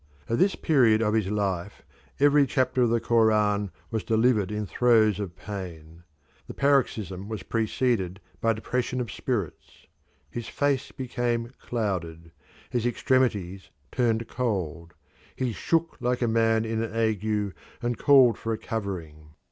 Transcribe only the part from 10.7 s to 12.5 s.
became clouded;